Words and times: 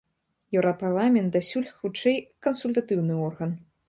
Еўрапарламент 0.57 1.29
дасюль 1.37 1.67
хутчэй 1.81 2.17
кансультатыўны 2.47 3.19
орган. 3.27 3.53